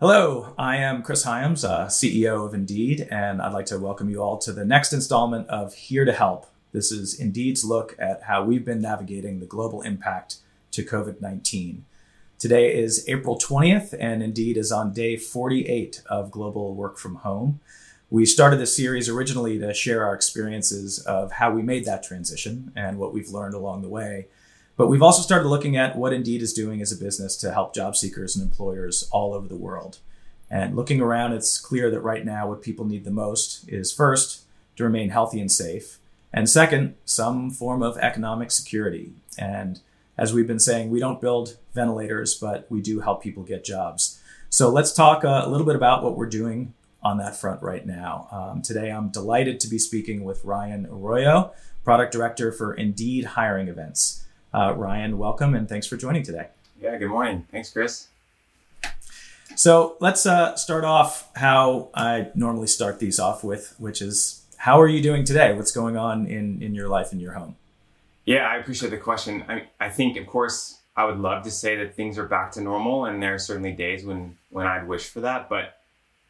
[0.00, 4.22] Hello, I am Chris Hyams, uh, CEO of Indeed, and I'd like to welcome you
[4.22, 6.46] all to the next installment of Here to Help.
[6.72, 10.36] This is Indeed's look at how we've been navigating the global impact
[10.70, 11.84] to COVID 19.
[12.38, 17.60] Today is April 20th, and Indeed is on day 48 of global work from home.
[18.08, 22.72] We started this series originally to share our experiences of how we made that transition
[22.74, 24.28] and what we've learned along the way.
[24.80, 27.74] But we've also started looking at what Indeed is doing as a business to help
[27.74, 29.98] job seekers and employers all over the world.
[30.50, 34.44] And looking around, it's clear that right now what people need the most is first,
[34.76, 35.98] to remain healthy and safe,
[36.32, 39.12] and second, some form of economic security.
[39.36, 39.80] And
[40.16, 44.18] as we've been saying, we don't build ventilators, but we do help people get jobs.
[44.48, 47.84] So let's talk uh, a little bit about what we're doing on that front right
[47.84, 48.28] now.
[48.32, 51.52] Um, today, I'm delighted to be speaking with Ryan Arroyo,
[51.84, 54.24] Product Director for Indeed Hiring Events.
[54.52, 56.48] Uh, Ryan, welcome and thanks for joining today.
[56.80, 57.46] Yeah, good morning.
[57.52, 58.08] Thanks, Chris.
[59.54, 64.80] So let's uh, start off how I normally start these off with, which is how
[64.80, 65.52] are you doing today?
[65.52, 67.56] What's going on in, in your life in your home?
[68.24, 69.44] Yeah, I appreciate the question.
[69.48, 72.60] I, I think, of course, I would love to say that things are back to
[72.60, 75.48] normal, and there are certainly days when, when I'd wish for that.
[75.48, 75.78] But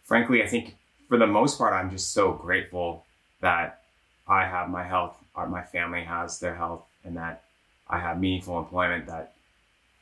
[0.05, 0.77] frankly, I think
[1.09, 3.05] for the most part, I'm just so grateful
[3.41, 3.83] that
[4.28, 5.16] I have my health,
[5.48, 7.42] my family has their health, and that
[7.91, 9.34] I have meaningful employment that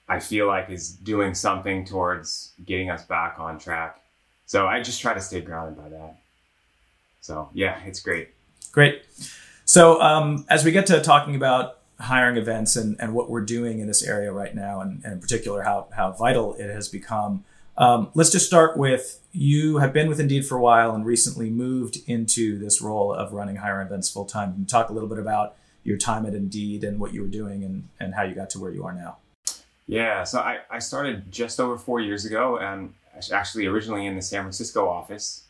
[0.08, 4.00] I feel like is doing something towards getting us back on track.
[4.47, 6.17] So I just try to stay grounded by that.
[7.20, 8.28] So yeah, it's great.
[8.72, 9.03] Great.
[9.64, 13.80] So um, as we get to talking about hiring events and, and what we're doing
[13.80, 17.45] in this area right now, and, and in particular how, how vital it has become,
[17.77, 21.50] um, let's just start with you have been with Indeed for a while and recently
[21.50, 24.52] moved into this role of running hiring events full time.
[24.52, 25.55] Can you talk a little bit about
[25.89, 28.61] your time at Indeed and what you were doing and, and how you got to
[28.61, 29.17] where you are now.
[29.86, 32.92] Yeah, so I, I started just over four years ago and
[33.33, 35.45] actually originally in the San Francisco office.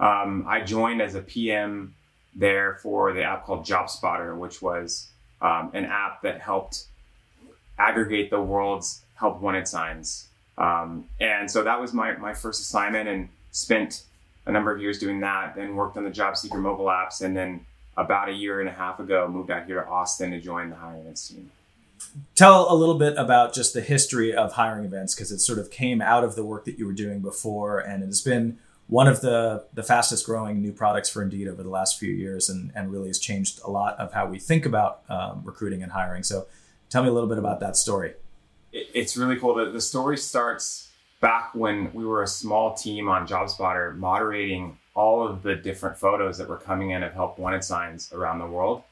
[0.00, 1.94] Um, I joined as a PM
[2.34, 5.08] there for the app called JobSpotter, which was
[5.40, 6.86] um, an app that helped
[7.78, 10.26] aggregate the world's help wanted signs.
[10.58, 14.02] Um, and so that was my, my first assignment and spent
[14.46, 17.36] a number of years doing that, then worked on the job seeker mobile apps and
[17.36, 17.64] then
[17.96, 20.76] about a year and a half ago, moved out here to Austin to join the
[20.76, 21.50] hiring events team.
[22.34, 25.70] Tell a little bit about just the history of hiring events because it sort of
[25.70, 28.58] came out of the work that you were doing before, and it has been
[28.88, 32.48] one of the, the fastest growing new products for Indeed over the last few years
[32.48, 35.92] and, and really has changed a lot of how we think about um, recruiting and
[35.92, 36.22] hiring.
[36.22, 36.46] So
[36.88, 38.14] tell me a little bit about that story.
[38.72, 39.54] It's really cool.
[39.54, 40.90] The, the story starts
[41.20, 46.38] back when we were a small team on JobSpotter moderating all of the different photos
[46.38, 48.82] that were coming in of help wanted signs around the world.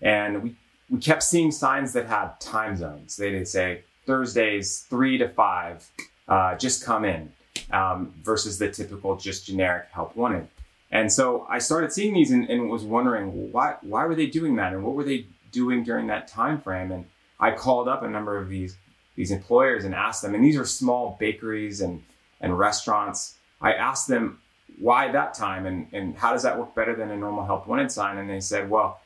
[0.00, 0.56] And we,
[0.88, 3.16] we kept seeing signs that had time zones.
[3.16, 5.86] They'd say Thursdays, three to five,
[6.26, 7.30] uh, just come in,
[7.70, 10.48] um, versus the typical just generic help wanted.
[10.90, 14.56] And so I started seeing these and, and was wondering why, why were they doing
[14.56, 14.72] that?
[14.72, 16.90] And what were they doing during that time frame?
[16.90, 17.04] And
[17.38, 18.78] I called up a number of these,
[19.14, 22.02] these employers and asked them, and these are small bakeries and,
[22.40, 23.36] and restaurants.
[23.60, 24.40] I asked them,
[24.80, 27.90] why that time and, and how does that work better than a normal help wanted
[27.90, 28.18] sign?
[28.18, 29.00] And they said, well,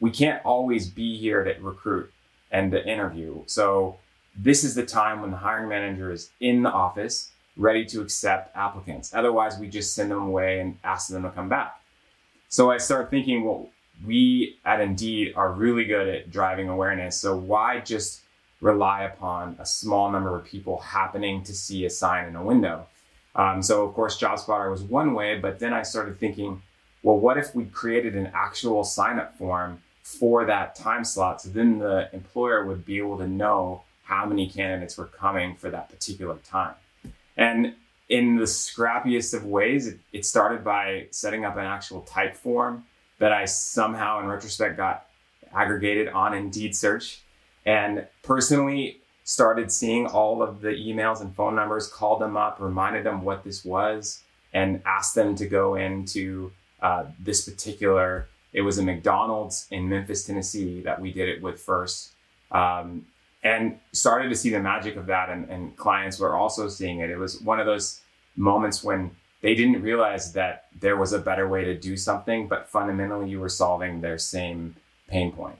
[0.00, 2.12] we can't always be here to recruit
[2.50, 3.42] and to interview.
[3.46, 3.96] So
[4.36, 8.54] this is the time when the hiring manager is in the office ready to accept
[8.54, 9.14] applicants.
[9.14, 11.80] Otherwise, we just send them away and ask them to come back.
[12.48, 13.70] So I start thinking, well,
[14.04, 17.16] we at Indeed are really good at driving awareness.
[17.16, 18.20] So why just
[18.60, 22.86] rely upon a small number of people happening to see a sign in a window?
[23.36, 26.62] Um, so of course, JobSpotter was one way, but then I started thinking,
[27.02, 31.42] well, what if we created an actual sign up form for that time slot?
[31.42, 35.70] So then the employer would be able to know how many candidates were coming for
[35.70, 36.74] that particular time.
[37.36, 37.74] And
[38.08, 42.82] in the scrappiest of ways, it, it started by setting up an actual Typeform
[43.18, 45.06] that I somehow, in retrospect, got
[45.52, 47.22] aggregated on Indeed search.
[47.64, 53.04] And personally, started seeing all of the emails and phone numbers, called them up, reminded
[53.04, 54.22] them what this was,
[54.54, 58.28] and asked them to go into uh, this particular.
[58.52, 62.12] It was a McDonald's in Memphis, Tennessee that we did it with first.
[62.52, 63.06] Um,
[63.42, 67.10] and started to see the magic of that, and, and clients were also seeing it.
[67.10, 68.00] It was one of those
[68.36, 69.10] moments when
[69.40, 73.40] they didn't realize that there was a better way to do something, but fundamentally you
[73.40, 74.76] were solving their same
[75.08, 75.58] pain point.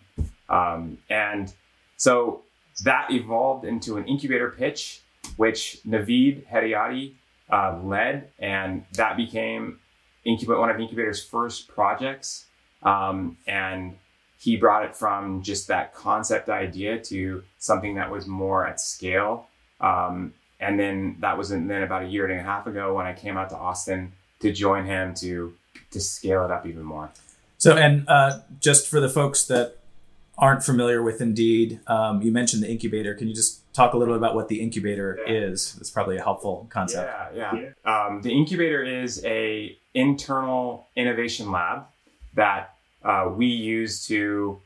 [0.49, 1.52] Um, and
[1.96, 2.43] so
[2.84, 5.00] that evolved into an incubator pitch,
[5.37, 7.14] which Naveed Hedayati
[7.50, 9.81] uh, led, and that became
[10.25, 12.46] incubate one of incubator's first projects.
[12.82, 13.96] Um, and
[14.38, 19.49] he brought it from just that concept idea to something that was more at scale.
[19.81, 23.12] Um, and then that was then about a year and a half ago when I
[23.12, 25.55] came out to Austin to join him to
[25.90, 27.11] to scale it up even more.
[27.58, 29.76] So, and uh, just for the folks that
[30.38, 33.15] aren't familiar with Indeed, um, you mentioned the incubator.
[33.15, 35.33] Can you just talk a little bit about what the incubator yeah.
[35.33, 35.77] is?
[35.81, 37.11] It's probably a helpful concept.
[37.35, 37.73] Yeah, yeah.
[37.87, 38.06] yeah.
[38.06, 41.85] Um, the incubator is a internal innovation lab
[42.35, 44.61] that uh, we use to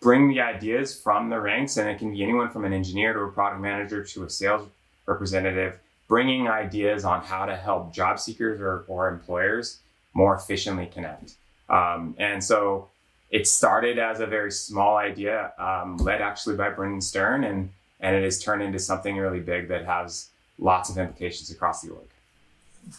[0.00, 3.20] bring the ideas from the ranks, and it can be anyone from an engineer to
[3.20, 4.68] a product manager to a sales
[5.06, 5.78] representative,
[6.08, 9.80] bringing ideas on how to help job seekers or, or employers
[10.14, 11.34] more efficiently connect.
[11.68, 12.88] Um, and so
[13.34, 18.14] it started as a very small idea, um, led actually by Brendan Stern, and and
[18.14, 22.06] it has turned into something really big that has lots of implications across the org.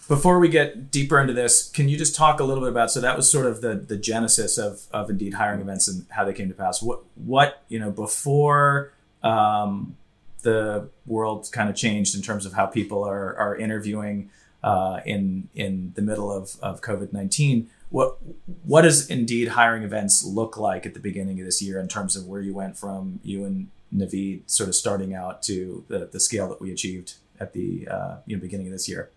[0.10, 2.92] Before we get deeper into this, can you just talk a little bit about?
[2.92, 6.26] So that was sort of the the genesis of of Indeed hiring events and how
[6.26, 6.82] they came to pass.
[6.82, 8.92] What what you know before
[9.24, 9.96] um,
[10.42, 14.32] the world kind of changed in terms of how people are are interviewing
[14.66, 17.70] uh, in in the middle of of COVID nineteen.
[17.96, 18.18] What
[18.66, 22.18] what does Indeed hiring events look like at the beginning of this year in terms
[22.18, 26.20] of where you went from you and Naveed sort of starting out to the, the
[26.20, 29.12] scale that we achieved at the uh, you know, beginning of this year?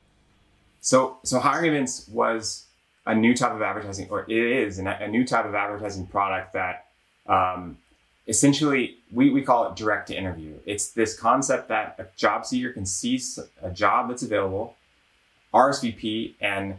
[0.81, 2.67] So, so hiring events was
[3.05, 6.87] a new type of advertising, or it is a new type of advertising product that
[7.27, 7.79] um,
[8.29, 10.55] essentially we, we call it direct to interview.
[10.67, 13.21] It's this concept that a job seeker can see
[13.61, 14.77] a job that's available,
[15.53, 16.77] RSVP, and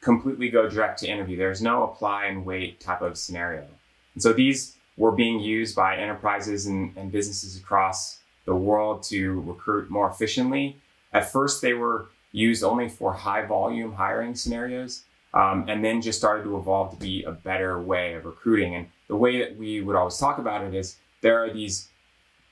[0.00, 1.36] completely go direct to interview.
[1.36, 3.66] There's no apply and wait type of scenario.
[4.14, 9.40] And so these were being used by enterprises and, and businesses across the world to
[9.42, 10.76] recruit more efficiently.
[11.12, 15.02] At first, they were used only for high volume hiring scenarios,
[15.34, 18.74] um, and then just started to evolve to be a better way of recruiting.
[18.74, 21.88] And the way that we would always talk about it is there are these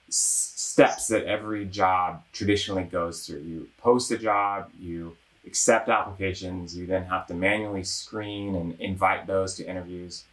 [0.08, 3.40] steps that every job traditionally goes through.
[3.40, 5.16] You post a job, you
[5.48, 10.24] accept applications, you then have to manually screen and invite those to interviews.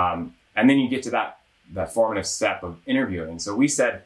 [0.00, 1.38] Um, and then you get to that
[1.74, 3.38] that formative step of interviewing.
[3.38, 4.02] So we said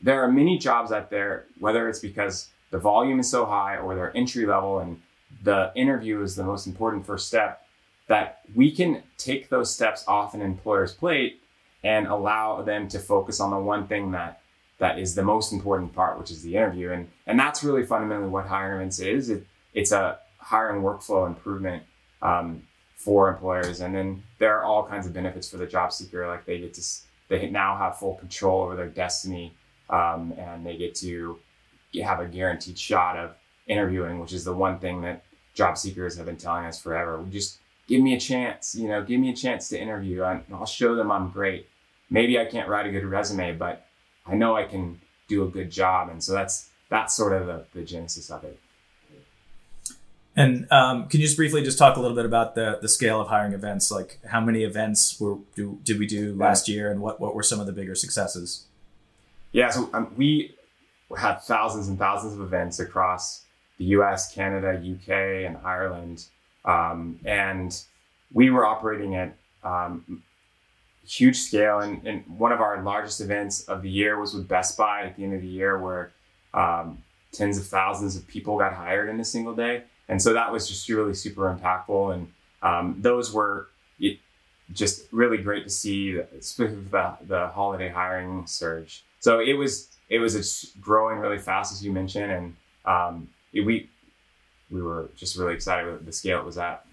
[0.00, 3.94] there are many jobs out there, whether it's because the volume is so high or
[3.94, 5.00] they're entry level and
[5.42, 7.66] the interview is the most important first step,
[8.06, 11.42] that we can take those steps off an employer's plate
[11.82, 14.40] and allow them to focus on the one thing that
[14.78, 16.92] that is the most important part, which is the interview.
[16.92, 19.30] And and that's really fundamentally what hiring events is.
[19.30, 21.82] It, it's a hiring workflow improvement
[22.20, 22.62] um,
[22.96, 23.80] for employers.
[23.80, 26.74] And then there are all kinds of benefits for the job seeker, like they get
[26.74, 26.82] to
[27.28, 29.54] they now have full control over their destiny,
[29.88, 31.38] um, and they get to
[32.02, 33.34] have a guaranteed shot of
[33.66, 35.24] interviewing, which is the one thing that
[35.54, 37.24] job seekers have been telling us forever.
[37.30, 40.94] Just give me a chance, you know, give me a chance to interview, I'll show
[40.94, 41.68] them I'm great.
[42.10, 43.86] Maybe I can't write a good resume, but
[44.26, 47.64] I know I can do a good job, and so that's that's sort of the,
[47.72, 48.58] the genesis of it.
[50.34, 53.20] And um, can you just briefly just talk a little bit about the the scale
[53.20, 53.90] of hiring events?
[53.90, 57.42] Like how many events were do, did we do last year, and what what were
[57.42, 58.64] some of the bigger successes?
[59.52, 60.56] Yeah, so um, we
[61.16, 63.44] had thousands and thousands of events across
[63.76, 66.24] the U.S., Canada, U.K., and Ireland,
[66.64, 67.78] um, and
[68.32, 70.22] we were operating at um,
[71.06, 71.80] huge scale.
[71.80, 75.16] And, and, one of our largest events of the year was with Best Buy at
[75.16, 76.12] the end of the year, where
[76.54, 77.02] um,
[77.32, 79.82] tens of thousands of people got hired in a single day
[80.12, 82.14] and so that was just really super impactful.
[82.14, 83.68] And um, those were
[84.72, 89.04] just really great to see, the, the holiday hiring surge.
[89.20, 93.88] So it was it was growing really fast, as you mentioned, and um, it, we
[94.70, 96.84] we were just really excited with the scale it was at.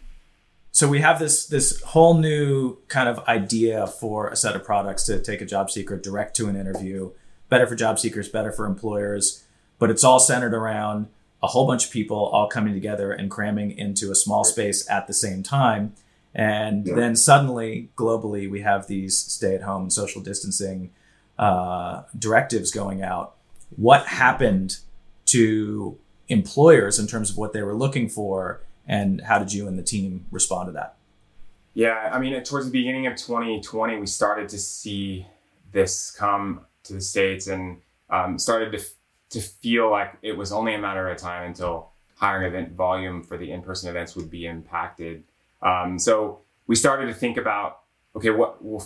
[0.71, 5.03] So we have this this whole new kind of idea for a set of products
[5.05, 7.11] to take a job seeker direct to an interview,
[7.49, 9.43] better for job seekers, better for employers,
[9.77, 11.07] but it's all centered around
[11.41, 15.07] a whole bunch of people all coming together and cramming into a small space at
[15.07, 15.93] the same time.
[16.35, 16.95] And yeah.
[16.95, 20.91] then suddenly, globally, we have these stay at home social distancing
[21.37, 23.35] uh, directives going out.
[23.75, 24.79] What happened
[25.27, 28.61] to employers in terms of what they were looking for?
[28.87, 30.95] And how did you and the team respond to that?
[31.73, 35.25] Yeah, I mean, towards the beginning of 2020, we started to see
[35.71, 37.77] this come to the States and
[38.09, 38.83] um, started to
[39.31, 43.37] to feel like it was only a matter of time until hiring event volume for
[43.37, 45.23] the in-person events would be impacted.
[45.61, 47.79] Um, so we started to think about,
[48.15, 48.85] okay, what will,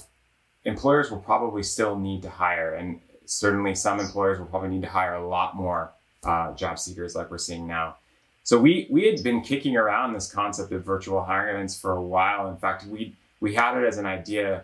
[0.65, 4.89] employers will probably still need to hire, and certainly some employers will probably need to
[4.89, 5.91] hire a lot more
[6.23, 7.97] uh, job seekers, like we're seeing now.
[8.43, 12.01] So we we had been kicking around this concept of virtual hiring events for a
[12.01, 12.49] while.
[12.49, 14.63] In fact, we we had it as an idea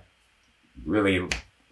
[0.86, 1.28] really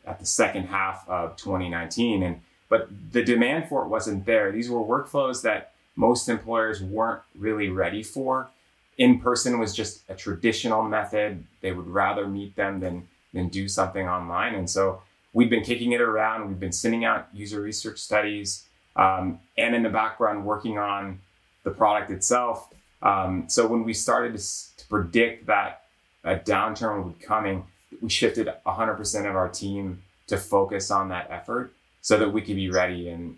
[0.06, 4.52] at the second half of 2019, and but the demand for it wasn't there.
[4.52, 8.50] These were workflows that most employers weren't really ready for.
[8.98, 11.46] In person was just a traditional method.
[11.62, 14.56] They would rather meet them than than do something online.
[14.56, 15.02] And so
[15.34, 16.48] we've been kicking it around.
[16.48, 21.20] We've been sending out user research studies, um, and in the background working on
[21.64, 22.74] the product itself.
[23.02, 25.84] Um, so when we started to, to predict that
[26.24, 27.66] a downturn would be coming,
[28.02, 31.74] we shifted 100% of our team to focus on that effort
[32.08, 33.38] so that we could be ready and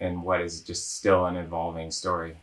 [0.00, 2.36] in what is just still an evolving story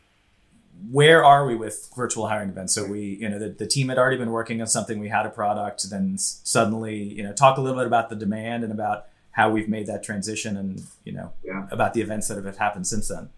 [0.89, 2.73] where are we with virtual hiring events?
[2.73, 4.97] So we, you know, the, the team had already been working on something.
[4.99, 5.87] We had a product.
[5.87, 9.69] Then suddenly, you know, talk a little bit about the demand and about how we've
[9.69, 11.67] made that transition, and you know, yeah.
[11.69, 13.29] about the events that have happened since then.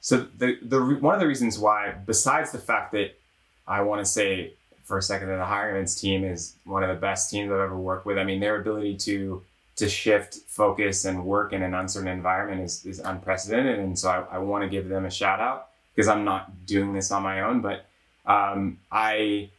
[0.00, 3.18] So the the one of the reasons why, besides the fact that
[3.66, 6.88] I want to say for a second that the hiring events team is one of
[6.88, 8.18] the best teams I've ever worked with.
[8.18, 9.42] I mean, their ability to
[9.82, 14.36] to shift focus and work in an uncertain environment is, is unprecedented, and so I,
[14.36, 17.40] I want to give them a shout out because I'm not doing this on my
[17.40, 17.62] own.
[17.62, 17.86] But
[18.24, 19.50] um, I,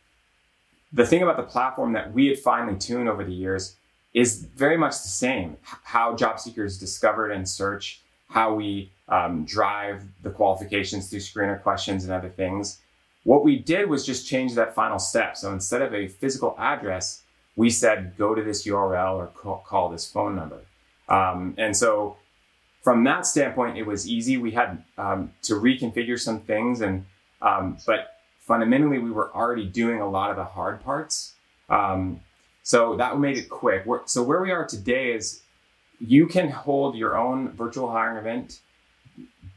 [0.93, 3.75] the thing about the platform that we had finely tuned over the years
[4.13, 5.57] is very much the same.
[5.61, 7.99] How job seekers discovered and search,
[8.29, 12.79] how we um, drive the qualifications through screener questions and other things.
[13.25, 15.35] What we did was just change that final step.
[15.35, 17.22] So instead of a physical address,
[17.55, 20.61] we said go to this URL or call, call this phone number.
[21.07, 22.17] Um, and so
[22.81, 24.37] from that standpoint, it was easy.
[24.37, 27.05] We had um, to reconfigure some things, and
[27.41, 31.33] um, but fundamentally, we were already doing a lot of the hard parts.
[31.69, 32.19] Um,
[32.61, 33.85] so that made it quick.
[33.85, 35.41] We're, so where we are today is
[35.99, 38.59] you can hold your own virtual hiring event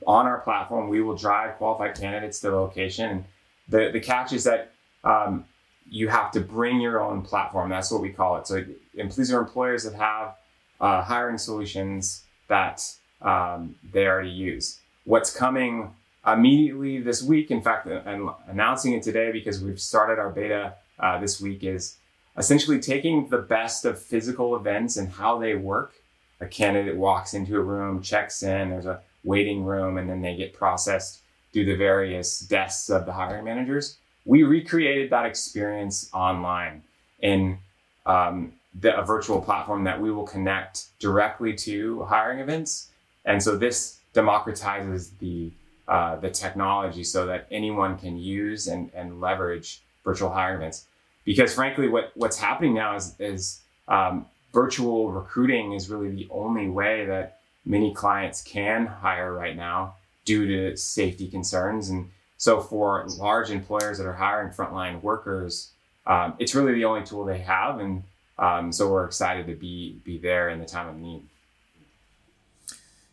[0.06, 0.88] on our platform.
[0.88, 3.24] We will drive qualified candidates to the location.
[3.68, 4.72] The the catch is that
[5.02, 5.46] um,
[5.88, 7.70] you have to bring your own platform.
[7.70, 8.46] That's what we call it.
[8.46, 8.64] So
[8.94, 10.34] these are employers that have
[10.80, 12.82] uh, hiring solutions that
[13.22, 14.80] um, they already use.
[15.04, 15.94] What's coming
[16.26, 21.20] immediately this week, in fact, I'm announcing it today because we've started our beta uh,
[21.20, 21.96] this week, is
[22.36, 25.92] essentially taking the best of physical events and how they work.
[26.40, 30.36] A candidate walks into a room, checks in, there's a waiting room, and then they
[30.36, 33.98] get processed through the various desks of the hiring managers.
[34.26, 36.82] We recreated that experience online
[37.20, 37.58] in
[38.04, 42.90] um, the, a virtual platform that we will connect directly to hiring events
[43.26, 45.50] and so this democratizes the
[45.88, 50.86] uh, the technology so that anyone can use and, and leverage virtual hiring events.
[51.24, 56.68] Because frankly, what, what's happening now is, is um, virtual recruiting is really the only
[56.68, 61.88] way that many clients can hire right now due to safety concerns.
[61.88, 65.72] And so for large employers that are hiring frontline workers,
[66.06, 67.80] um, it's really the only tool they have.
[67.80, 68.02] And
[68.38, 71.22] um, so we're excited to be, be there in the time of need.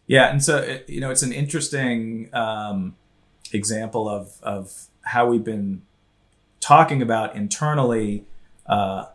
[0.05, 2.95] Yeah, and so you know, it's an interesting um,
[3.53, 5.83] example of of how we've been
[6.59, 8.25] talking about internally
[8.65, 9.05] uh,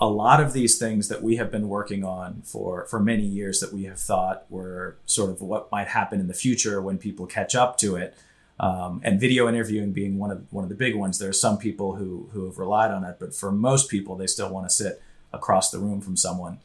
[0.00, 3.60] a lot of these things that we have been working on for for many years
[3.60, 7.26] that we have thought were sort of what might happen in the future when people
[7.26, 8.16] catch up to it.
[8.60, 11.18] Um, and video interviewing being one of one of the big ones.
[11.18, 14.26] There are some people who who have relied on it, but for most people, they
[14.26, 15.00] still want to sit
[15.32, 16.58] across the room from someone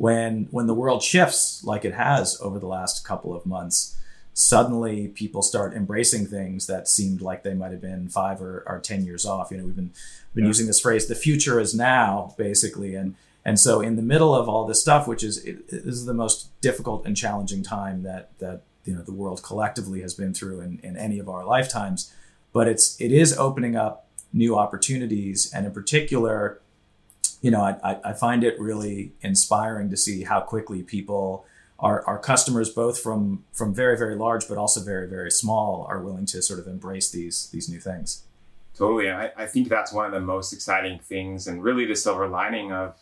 [0.00, 3.96] when when the world shifts like it has over the last couple of months
[4.32, 8.80] suddenly people start embracing things that seemed like they might have been five or, or
[8.80, 9.92] ten years off you know we've been
[10.34, 10.48] been yeah.
[10.48, 14.48] using this phrase the future is now basically and and so in the middle of
[14.48, 18.30] all this stuff which is it, this is the most difficult and challenging time that
[18.38, 22.12] that you know the world collectively has been through in, in any of our lifetimes.
[22.52, 25.52] But it's it is opening up new opportunities.
[25.52, 26.60] And in particular
[27.40, 31.46] you know, I, I find it really inspiring to see how quickly people,
[31.78, 36.00] our, our customers, both from from very very large but also very very small, are
[36.02, 38.24] willing to sort of embrace these these new things.
[38.74, 42.28] Totally, I, I think that's one of the most exciting things, and really the silver
[42.28, 42.96] lining of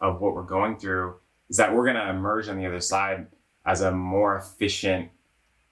[0.00, 1.16] of what we're going through
[1.48, 3.28] is that we're going to emerge on the other side
[3.64, 5.10] as a more efficient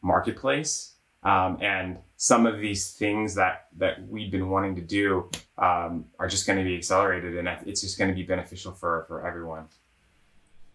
[0.03, 6.07] marketplace, um, and some of these things that that we've been wanting to do um,
[6.19, 9.27] are just going to be accelerated, and it's just going to be beneficial for for
[9.27, 9.67] everyone.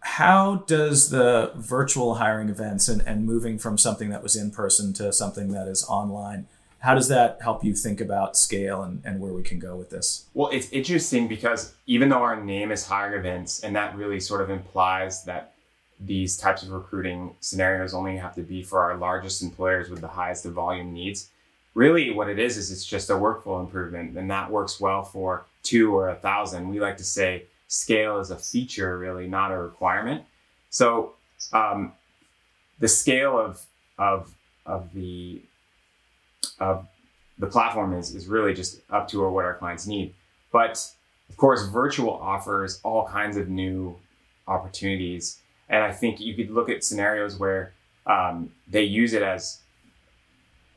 [0.00, 4.92] How does the virtual hiring events and, and moving from something that was in person
[4.94, 6.46] to something that is online,
[6.80, 9.90] how does that help you think about scale and, and where we can go with
[9.90, 10.26] this?
[10.34, 14.40] Well, it's interesting because even though our name is hiring events, and that really sort
[14.40, 15.54] of implies that
[16.00, 20.08] these types of recruiting scenarios only have to be for our largest employers with the
[20.08, 21.30] highest of volume needs.
[21.74, 25.44] Really what it is is it's just a workflow improvement and that works well for
[25.62, 26.68] two or a thousand.
[26.68, 30.24] We like to say scale is a feature really not a requirement.
[30.70, 31.14] So
[31.52, 31.92] um,
[32.78, 33.64] the scale of
[33.98, 34.34] of
[34.66, 35.42] of the
[36.60, 36.86] of
[37.38, 40.14] the platform is is really just up to what our clients need.
[40.52, 40.84] But
[41.28, 43.96] of course, virtual offers all kinds of new
[44.46, 47.72] opportunities, and I think you could look at scenarios where
[48.06, 49.60] um, they use it as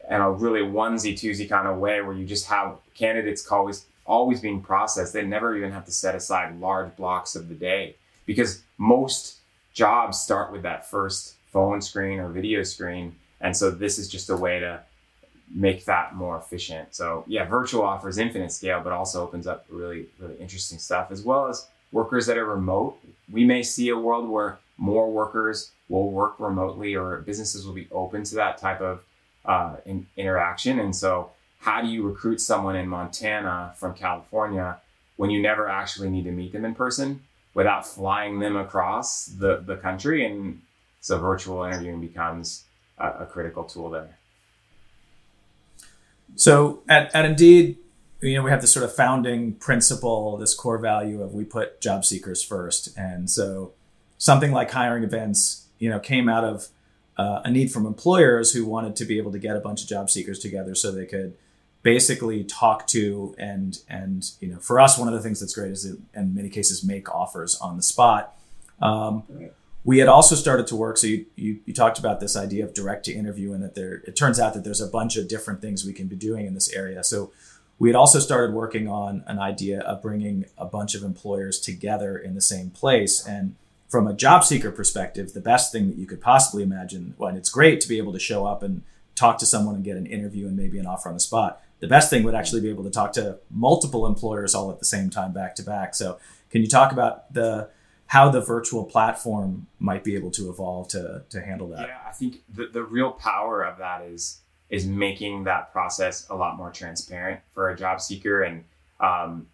[0.10, 4.41] in a really onesie twosie kind of way, where you just have candidates always always
[4.41, 5.13] being processed.
[5.13, 7.95] They never even have to set aside large blocks of the day
[8.25, 9.38] because most
[9.74, 13.15] jobs start with that first phone screen or video screen.
[13.39, 14.81] And so this is just a way to
[15.53, 16.93] make that more efficient.
[16.95, 21.24] So yeah, virtual offers infinite scale, but also opens up really, really interesting stuff as
[21.24, 22.98] well as workers that are remote.
[23.31, 27.88] We may see a world where more workers will work remotely or businesses will be
[27.92, 29.04] open to that type of
[29.46, 30.80] uh, in, interaction.
[30.80, 34.80] And so how do you recruit someone in Montana from California
[35.18, 37.22] when you never actually need to meet them in person
[37.54, 40.26] without flying them across the, the country?
[40.26, 40.62] And
[41.00, 42.64] so virtual interviewing becomes
[42.98, 44.18] a, a critical tool there.
[46.36, 47.78] So at, at Indeed,
[48.22, 51.82] you know, we have this sort of founding principle, this core value of we put
[51.82, 52.98] job seekers first.
[52.98, 53.74] And so
[54.22, 56.68] something like hiring events, you know, came out of
[57.18, 59.90] uh, a need from employers who wanted to be able to get a bunch of
[59.90, 61.36] job seekers together so they could
[61.82, 65.72] basically talk to and and you know for us one of the things that's great
[65.72, 68.38] is that in many cases make offers on the spot.
[68.80, 69.24] Um,
[69.84, 72.75] we had also started to work so you, you, you talked about this idea of
[72.75, 75.62] direct to interview and that there it turns out that there's a bunch of different
[75.62, 77.04] things we can be doing in this area.
[77.04, 77.32] So
[77.80, 82.16] we had also started working on an idea of bringing a bunch of employers together
[82.16, 83.25] in the same place.
[83.25, 83.56] And
[83.91, 87.81] from a job seeker perspective the best thing that you could possibly imagine—and it's great
[87.81, 88.83] to be able to show up and
[89.15, 91.62] talk to someone and get an interview and maybe an offer on the spot.
[91.81, 94.86] The best thing would actually be able to talk to multiple employers all at the
[94.86, 95.93] same time back to back.
[95.93, 96.19] So
[96.50, 97.69] can you talk about the
[98.07, 101.88] how the virtual platform might be able to evolve to, to handle that?
[101.88, 106.36] Yeah i think the, the real power of that is is making that process a
[106.36, 108.63] lot more transparent for a job seeker and
[109.00, 109.48] um,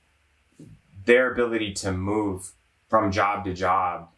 [1.05, 2.51] their ability to move
[2.89, 4.09] from job to job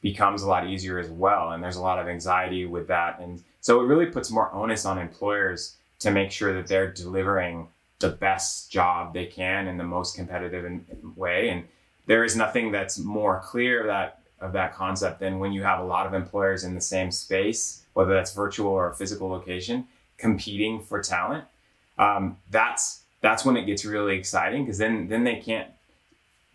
[0.00, 3.42] becomes a lot easier as well and there's a lot of anxiety with that and
[3.60, 7.68] so it really puts more onus on employers to make sure that they're delivering
[7.98, 10.80] the best job they can in the most competitive
[11.16, 11.48] way.
[11.48, 11.64] And
[12.06, 15.84] there is nothing that's more clear that of that concept than when you have a
[15.84, 19.86] lot of employers in the same space, whether that's virtual or a physical location,
[20.18, 21.44] competing for talent.
[21.98, 25.70] Um, that's that's when it gets really exciting because then then they can't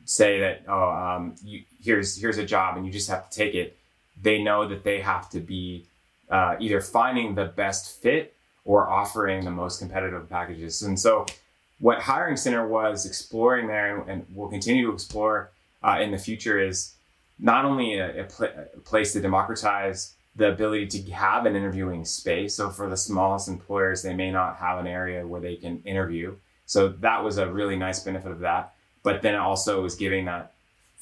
[0.09, 3.53] say that oh um, you, here's here's a job and you just have to take
[3.53, 3.77] it.
[4.21, 5.85] They know that they have to be
[6.29, 10.81] uh, either finding the best fit or offering the most competitive packages.
[10.81, 11.25] And so,
[11.79, 16.59] what Hiring Center was exploring there, and will continue to explore uh, in the future,
[16.59, 16.95] is
[17.39, 22.03] not only a, a, pl- a, place to democratize the ability to have an interviewing
[22.03, 22.55] space.
[22.55, 26.35] So, for the smallest employers, they may not have an area where they can interview.
[26.65, 28.73] So, that was a really nice benefit of that.
[29.09, 30.51] But then also is giving that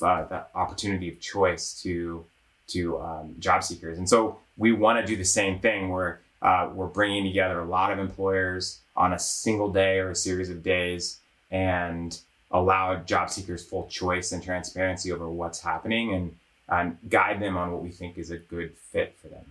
[0.02, 2.24] uh, that opportunity of choice to
[2.68, 3.98] to um, job seekers.
[3.98, 7.66] And so, we want to do the same thing where uh, we're bringing together a
[7.66, 11.20] lot of employers on a single day or a series of days
[11.52, 12.18] and
[12.52, 16.36] allow job seekers full choice and transparency over what's happening and,
[16.70, 19.46] and guide them on what we think is a good fit for them.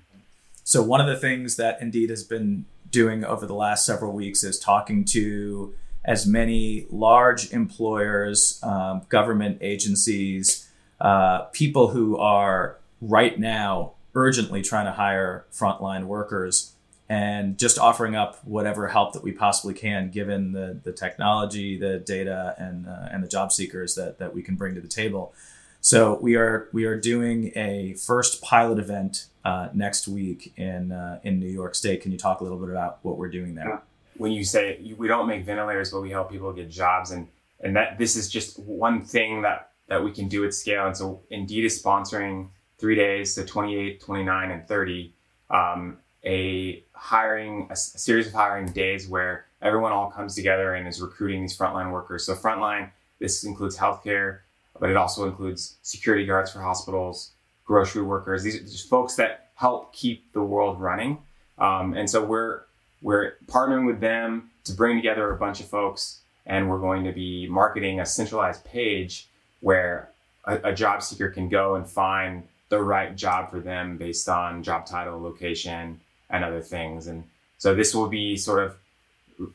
[0.64, 4.42] So, one of the things that Indeed has been doing over the last several weeks
[4.42, 5.74] is talking to
[6.06, 10.68] as many large employers, um, government agencies,
[11.00, 16.72] uh, people who are right now urgently trying to hire frontline workers
[17.08, 21.98] and just offering up whatever help that we possibly can, given the, the technology, the
[21.98, 25.34] data, and uh, and the job seekers that that we can bring to the table.
[25.80, 31.20] So we are we are doing a first pilot event uh, next week in uh,
[31.22, 32.02] in New York State.
[32.02, 33.82] Can you talk a little bit about what we're doing there?
[34.18, 37.28] When you say we don't make ventilators, but we help people get jobs, and
[37.60, 40.86] and that this is just one thing that that we can do at scale.
[40.86, 42.48] And so Indeed is sponsoring
[42.78, 45.14] three days, so 28, 29, and 30.
[45.50, 51.00] Um, a hiring, a, series of hiring days where everyone all comes together and is
[51.00, 52.26] recruiting these frontline workers.
[52.26, 54.40] So frontline, this includes healthcare,
[54.78, 57.30] but it also includes security guards for hospitals,
[57.64, 58.42] grocery workers.
[58.42, 61.18] These are just folks that help keep the world running.
[61.58, 62.62] Um, and so we're
[63.02, 67.12] we're partnering with them to bring together a bunch of folks, and we're going to
[67.12, 69.28] be marketing a centralized page
[69.60, 70.10] where
[70.44, 74.62] a, a job seeker can go and find the right job for them based on
[74.62, 77.06] job title, location, and other things.
[77.06, 77.24] And
[77.58, 78.76] so this will be sort of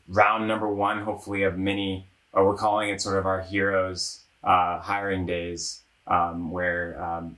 [0.08, 4.78] round number one, hopefully, of many, or we're calling it sort of our heroes uh,
[4.80, 7.36] hiring days, um, where um,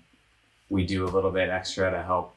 [0.71, 2.35] we do a little bit extra to help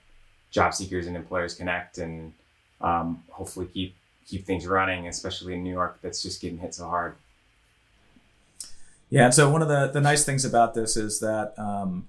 [0.52, 2.34] job seekers and employers connect and
[2.82, 3.96] um, hopefully keep
[4.28, 7.16] keep things running, especially in New York that's just getting hit so hard.
[9.10, 12.08] Yeah, and so one of the, the nice things about this is that um,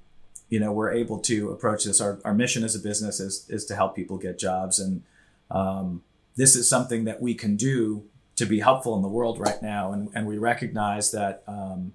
[0.48, 2.00] you know we're able to approach this.
[2.00, 5.02] Our, our mission as a business is is to help people get jobs, and
[5.50, 6.02] um,
[6.36, 8.04] this is something that we can do
[8.36, 9.92] to be helpful in the world right now.
[9.92, 11.92] And, and we recognize that um,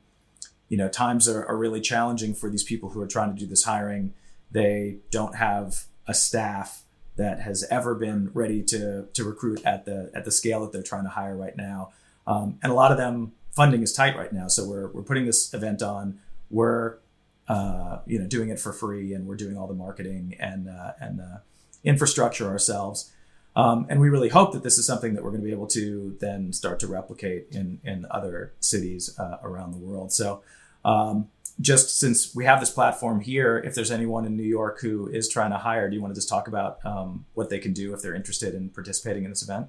[0.70, 3.46] you know times are, are really challenging for these people who are trying to do
[3.46, 4.14] this hiring.
[4.52, 6.83] They don't have a staff
[7.16, 10.84] that has ever been ready to to recruit at the at the scale that they're
[10.84, 11.92] trying to hire right now.
[12.26, 14.48] Um, and a lot of them funding is tight right now.
[14.48, 16.20] So we're, we're putting this event on.
[16.50, 16.98] We're
[17.48, 20.94] uh, you know doing it for free, and we're doing all the marketing and uh,
[21.00, 21.22] and
[21.84, 23.12] infrastructure ourselves.
[23.56, 25.68] Um, and we really hope that this is something that we're going to be able
[25.68, 30.12] to then start to replicate in in other cities uh, around the world.
[30.12, 30.42] So.
[30.86, 31.30] Um,
[31.62, 35.30] just since we have this platform here, if there's anyone in New York who is
[35.30, 37.94] trying to hire, do you want to just talk about um, what they can do
[37.94, 39.68] if they're interested in participating in this event?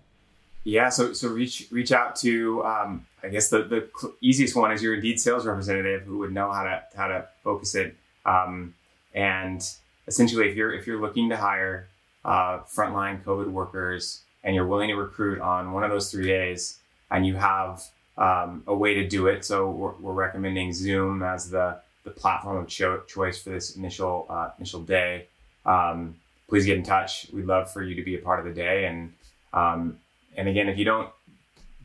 [0.65, 3.89] Yeah, so so reach reach out to um, I guess the the
[4.23, 7.75] easiest one is your Indeed sales representative who would know how to how to focus
[7.75, 7.95] it.
[8.25, 8.75] Um,
[9.15, 9.63] and
[10.07, 11.89] essentially, if you're if you're looking to hire
[12.25, 16.79] uh, frontline COVID workers and you're willing to recruit on one of those three days,
[17.11, 17.83] and you have
[18.17, 22.59] um, a way to do it, so we're, we're, recommending Zoom as the the platform
[22.59, 25.27] of cho- choice for this initial uh, initial day.
[25.67, 26.17] Um,
[26.49, 27.27] please get in touch.
[27.33, 29.13] We'd love for you to be a part of the day and
[29.55, 29.99] um,
[30.37, 31.09] and again, if you don't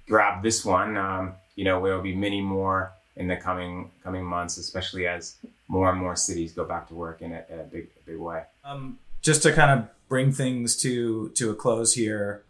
[0.07, 4.23] grab this one, um, you know there will be many more in the coming coming
[4.23, 5.35] months, especially as
[5.67, 8.43] more and more cities go back to work in a, in a big big way.
[8.65, 12.43] Um, just to kind of bring things to to a close here,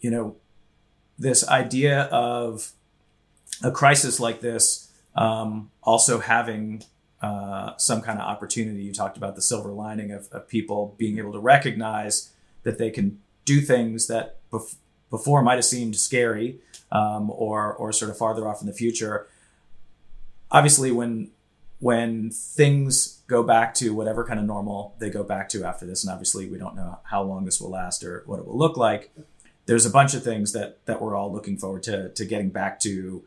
[0.00, 0.36] you know,
[1.18, 2.72] this idea of
[3.62, 6.82] a crisis like this um, also having
[7.22, 8.82] uh, some kind of opportunity.
[8.82, 12.30] You talked about the silver lining of, of people being able to recognize
[12.64, 14.76] that they can do things that bef-
[15.10, 16.58] before might have seemed scary
[16.90, 19.26] um, or or sort of farther off in the future.
[20.50, 21.30] Obviously, when
[21.80, 26.04] when things go back to whatever kind of normal they go back to after this,
[26.04, 28.76] and obviously we don't know how long this will last or what it will look
[28.76, 29.12] like.
[29.66, 32.80] There's a bunch of things that that we're all looking forward to to getting back
[32.80, 33.24] to,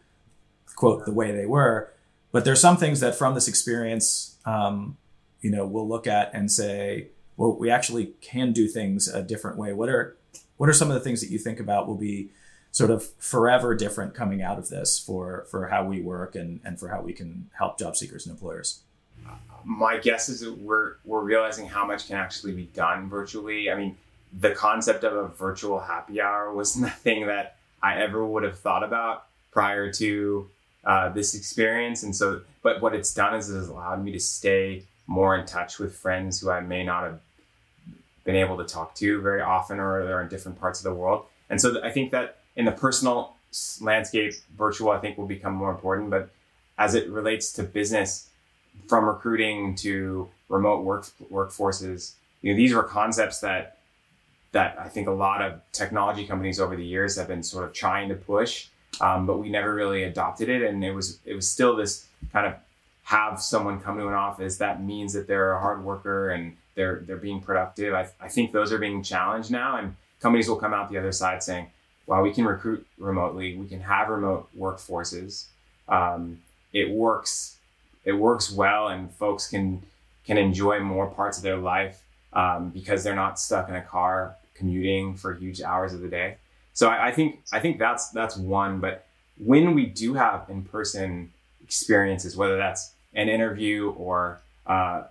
[0.77, 1.91] quote the way they were.
[2.31, 4.95] But there's some things that from this experience, um,
[5.41, 9.57] you know, we'll look at and say, well, we actually can do things a different
[9.57, 9.73] way.
[9.73, 10.15] What are
[10.55, 12.29] what are some of the things that you think about will be
[12.71, 16.79] sort of forever different coming out of this for for how we work and and
[16.79, 18.81] for how we can help job seekers and employers?
[19.63, 23.71] My guess is that we're we're realizing how much can actually be done virtually.
[23.71, 23.97] I mean,
[24.39, 28.83] the concept of a virtual happy hour was nothing that I ever would have thought
[28.83, 30.49] about prior to
[30.87, 32.01] uh, this experience.
[32.01, 35.45] And so, but what it's done is it has allowed me to stay more in
[35.45, 37.19] touch with friends who I may not have
[38.23, 41.25] been able to talk to very often or they're in different parts of the world.
[41.49, 43.35] And so I think that in the personal
[43.81, 46.09] landscape, virtual I think will become more important.
[46.09, 46.29] But
[46.77, 48.29] as it relates to business,
[48.87, 53.77] from recruiting to remote work workforces, you know, these were concepts that
[54.53, 57.73] that I think a lot of technology companies over the years have been sort of
[57.73, 58.67] trying to push,
[59.01, 60.61] um, but we never really adopted it.
[60.63, 62.55] And it was it was still this kind of
[63.03, 67.01] have someone come to an office that means that they're a hard worker and they're
[67.05, 67.93] they're being productive.
[67.93, 71.11] I, I think those are being challenged now, and companies will come out the other
[71.11, 71.67] side saying,
[72.05, 73.55] "Well, we can recruit remotely.
[73.55, 75.45] We can have remote workforces.
[75.89, 76.39] Um,
[76.73, 77.57] it works.
[78.05, 79.81] It works well, and folks can
[80.25, 84.35] can enjoy more parts of their life um, because they're not stuck in a car
[84.53, 86.37] commuting for huge hours of the day.
[86.77, 88.79] So I, I think I think that's that's one.
[88.79, 89.07] But
[89.39, 91.31] when we do have in person
[91.63, 95.05] experiences, whether that's an interview or uh,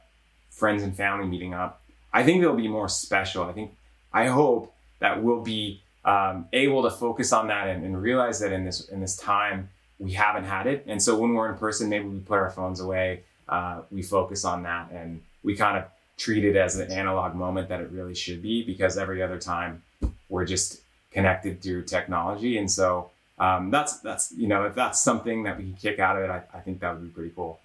[0.49, 3.43] friends and family meeting up, I think they'll be more special.
[3.43, 3.73] I think,
[4.13, 8.53] I hope that we'll be um, able to focus on that and, and, realize that
[8.53, 10.85] in this in this time we haven't had it.
[10.87, 14.45] And so when we're in person, maybe we put our phones away, uh, we focus
[14.45, 15.85] on that, and we kind of
[16.17, 19.83] treat it as an analog moment that it really should be because every other time
[20.29, 22.59] we're just connected through technology.
[22.59, 26.17] And so um, that's that's you know if that's something that we can kick out
[26.17, 27.61] of it, I, I think that would be pretty cool.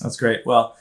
[0.00, 0.44] That's great.
[0.46, 0.76] Well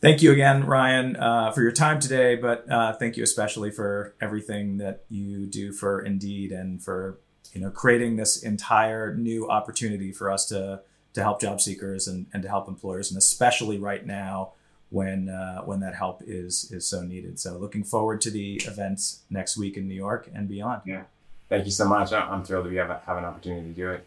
[0.00, 2.36] thank you again, Ryan, uh, for your time today.
[2.36, 7.18] But uh, thank you especially for everything that you do for Indeed and for
[7.52, 10.80] you know creating this entire new opportunity for us to
[11.12, 14.52] to help job seekers and, and to help employers, and especially right now
[14.90, 17.38] when uh, when that help is is so needed.
[17.40, 20.82] So looking forward to the events next week in New York and beyond.
[20.84, 21.04] Yeah,
[21.48, 22.12] thank you so much.
[22.12, 24.06] I'm thrilled to be have, have an opportunity to do it.